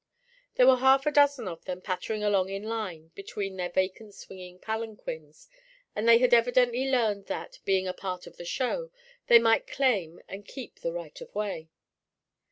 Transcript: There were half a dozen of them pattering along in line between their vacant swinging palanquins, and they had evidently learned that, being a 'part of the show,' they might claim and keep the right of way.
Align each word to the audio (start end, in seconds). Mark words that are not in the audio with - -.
There 0.55 0.65
were 0.65 0.77
half 0.79 1.05
a 1.05 1.11
dozen 1.11 1.47
of 1.47 1.65
them 1.65 1.79
pattering 1.79 2.23
along 2.23 2.49
in 2.49 2.63
line 2.63 3.09
between 3.13 3.55
their 3.55 3.69
vacant 3.69 4.15
swinging 4.15 4.57
palanquins, 4.57 5.47
and 5.95 6.09
they 6.09 6.17
had 6.17 6.33
evidently 6.33 6.89
learned 6.89 7.27
that, 7.27 7.59
being 7.65 7.87
a 7.87 7.93
'part 7.93 8.25
of 8.25 8.37
the 8.37 8.43
show,' 8.45 8.89
they 9.27 9.37
might 9.37 9.67
claim 9.67 10.19
and 10.27 10.43
keep 10.43 10.79
the 10.79 10.91
right 10.91 11.21
of 11.21 11.35
way. 11.35 11.69